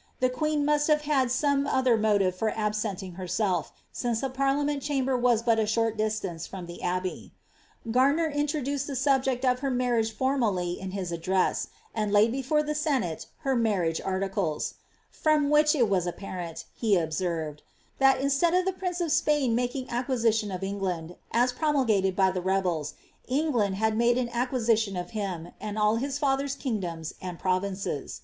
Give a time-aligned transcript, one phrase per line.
[0.18, 5.40] 'The queen ive had some other motive for absenting herself, since the parlia lamber was
[5.40, 7.32] but a short distance from the Abbey.
[7.88, 13.26] Gardiner intro he subject of her marriage formally in his address, and laid before ate
[13.42, 14.74] her marriage articles;
[15.16, 17.58] ^^ from which it was apparent," he ob ^
[18.00, 22.42] that instead of the prince of Spain making acquisition of Eng I promulgated by the
[22.42, 22.94] rebels,
[23.28, 28.22] England had made an acquisition of id all his father's kingdoms and provinces."